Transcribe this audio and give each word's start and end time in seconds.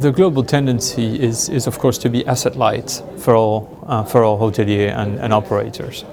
The 0.00 0.12
global 0.12 0.44
tendency 0.44 1.20
is, 1.20 1.48
is 1.48 1.66
of 1.66 1.80
course, 1.80 1.98
to 1.98 2.08
be 2.08 2.24
asset 2.24 2.54
light 2.54 3.02
for 3.16 3.34
all, 3.34 3.84
uh, 3.84 4.04
for 4.04 4.22
all 4.22 4.38
hotelier 4.38 4.96
and, 4.96 5.18
and 5.18 5.32
operators. 5.32 6.04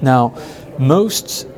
Now, 0.00 0.32
most 0.78 1.48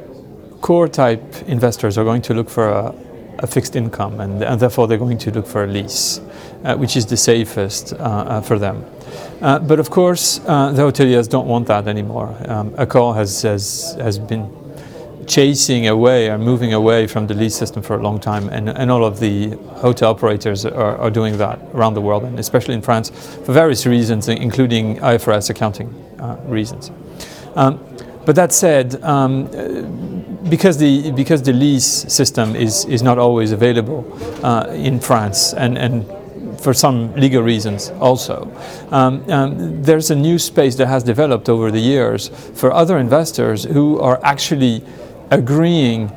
core 0.62 0.88
type 0.88 1.42
investors 1.46 1.98
are 1.98 2.04
going 2.04 2.22
to 2.22 2.32
look 2.32 2.48
for 2.48 2.70
a, 2.70 2.94
a 3.40 3.46
fixed 3.46 3.76
income 3.76 4.18
and, 4.20 4.42
and, 4.42 4.58
therefore 4.58 4.88
they're 4.88 4.96
going 4.96 5.18
to 5.18 5.30
look 5.30 5.46
for 5.46 5.64
a 5.64 5.66
lease, 5.66 6.22
uh, 6.64 6.74
which 6.74 6.96
is 6.96 7.04
the 7.04 7.18
safest 7.18 7.92
uh, 7.92 7.96
uh 7.96 8.40
for 8.40 8.58
them. 8.58 8.82
Uh, 9.42 9.58
but 9.58 9.78
of 9.78 9.90
course, 9.90 10.40
uh, 10.46 10.72
the 10.72 10.80
hoteliers 10.80 11.28
don't 11.28 11.46
want 11.46 11.66
that 11.66 11.86
anymore. 11.86 12.34
Um, 12.48 12.70
Accor 12.78 13.14
has, 13.14 13.42
has, 13.42 13.94
has 14.00 14.18
been 14.18 14.48
chasing 15.26 15.88
away 15.88 16.28
or 16.28 16.38
moving 16.38 16.72
away 16.72 17.06
from 17.06 17.26
the 17.26 17.34
lease 17.34 17.56
system 17.56 17.82
for 17.82 17.96
a 17.96 18.02
long 18.02 18.20
time, 18.20 18.48
and, 18.48 18.68
and 18.68 18.90
all 18.90 19.04
of 19.04 19.20
the 19.20 19.50
hotel 19.80 20.10
operators 20.10 20.64
are, 20.64 20.96
are 20.96 21.10
doing 21.10 21.38
that 21.38 21.60
around 21.74 21.94
the 21.94 22.00
world, 22.00 22.24
and 22.24 22.38
especially 22.38 22.74
in 22.74 22.82
France, 22.82 23.10
for 23.44 23.52
various 23.52 23.86
reasons, 23.86 24.28
including 24.28 24.96
IFRS 24.96 25.50
accounting 25.50 25.88
uh, 26.18 26.36
reasons. 26.46 26.90
Um, 27.54 27.80
but 28.24 28.34
that 28.36 28.52
said, 28.52 29.02
um, 29.04 29.46
because 30.48 30.78
the 30.78 31.12
because 31.12 31.42
the 31.42 31.52
lease 31.52 31.86
system 32.12 32.56
is 32.56 32.84
is 32.86 33.02
not 33.02 33.18
always 33.18 33.52
available 33.52 34.04
uh, 34.44 34.66
in 34.70 34.98
France, 34.98 35.54
and 35.54 35.78
and 35.78 36.04
for 36.60 36.74
some 36.74 37.14
legal 37.14 37.42
reasons 37.42 37.90
also. 38.00 38.50
Um, 38.90 39.30
um, 39.30 39.82
there's 39.82 40.10
a 40.10 40.16
new 40.16 40.38
space 40.38 40.74
that 40.76 40.88
has 40.88 41.04
developed 41.04 41.48
over 41.48 41.70
the 41.70 41.78
years 41.78 42.28
for 42.54 42.72
other 42.72 42.98
investors 42.98 43.64
who 43.64 44.00
are 44.00 44.18
actually 44.24 44.82
agreeing 45.30 46.10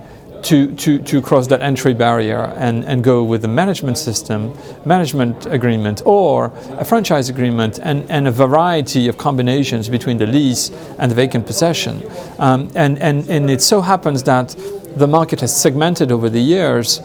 to, 0.43 0.73
to, 0.75 0.99
to 0.99 1.21
cross 1.21 1.47
that 1.47 1.61
entry 1.61 1.93
barrier 1.93 2.53
and, 2.57 2.85
and 2.85 3.03
go 3.03 3.23
with 3.23 3.43
a 3.45 3.47
management 3.47 3.97
system, 3.97 4.57
management 4.85 5.45
agreement, 5.47 6.01
or 6.05 6.53
a 6.77 6.85
franchise 6.85 7.29
agreement, 7.29 7.79
and, 7.83 8.09
and 8.09 8.27
a 8.27 8.31
variety 8.31 9.07
of 9.07 9.17
combinations 9.17 9.89
between 9.89 10.17
the 10.17 10.27
lease 10.27 10.69
and 10.97 11.11
the 11.11 11.15
vacant 11.15 11.45
possession. 11.45 12.01
Um, 12.37 12.71
and, 12.75 12.97
and, 12.99 13.27
and 13.29 13.49
it 13.49 13.61
so 13.61 13.81
happens 13.81 14.23
that 14.23 14.55
the 14.95 15.07
market 15.07 15.41
has 15.41 15.55
segmented 15.55 16.11
over 16.11 16.29
the 16.29 16.41
years 16.41 17.01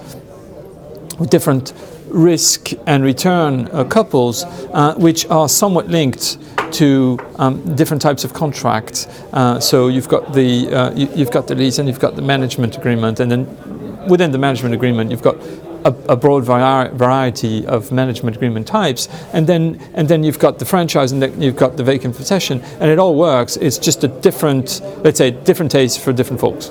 with 1.18 1.30
different 1.30 1.72
risk 2.06 2.70
and 2.86 3.02
return 3.02 3.68
uh, 3.72 3.84
couples, 3.84 4.44
uh, 4.44 4.94
which 4.96 5.26
are 5.26 5.48
somewhat 5.48 5.88
linked 5.88 6.38
to 6.74 7.18
um, 7.36 7.74
different 7.74 8.02
types 8.02 8.24
of 8.24 8.32
contracts. 8.32 9.06
Uh, 9.32 9.58
so 9.60 9.88
you've 9.88 10.08
got 10.08 10.32
the 10.32 10.68
uh, 10.74 10.92
you, 10.94 11.06
have 11.06 11.30
got 11.30 11.46
the 11.46 11.54
lease 11.54 11.78
and 11.78 11.88
you've 11.88 12.00
got 12.00 12.16
the 12.16 12.22
management 12.22 12.76
agreement, 12.76 13.20
and 13.20 13.30
then 13.30 14.08
within 14.08 14.32
the 14.32 14.38
management 14.38 14.74
agreement 14.74 15.10
you've 15.10 15.22
got 15.22 15.36
a, 15.84 15.94
a 16.08 16.16
broad 16.16 16.44
vari- 16.44 16.90
variety 16.96 17.66
of 17.66 17.92
management 17.92 18.36
agreement 18.36 18.66
types, 18.66 19.08
and 19.32 19.46
then 19.46 19.80
and 19.94 20.08
then 20.08 20.22
you've 20.24 20.38
got 20.38 20.58
the 20.58 20.64
franchise 20.64 21.12
and 21.12 21.22
then 21.22 21.40
you've 21.40 21.56
got 21.56 21.76
the 21.76 21.84
vacant 21.84 22.16
possession, 22.16 22.60
and 22.80 22.90
it 22.90 22.98
all 22.98 23.14
works. 23.14 23.56
It's 23.56 23.78
just 23.78 24.04
a 24.04 24.08
different, 24.08 24.80
let's 25.04 25.18
say, 25.18 25.30
different 25.30 25.70
taste 25.70 26.00
for 26.00 26.12
different 26.12 26.40
folks. 26.40 26.70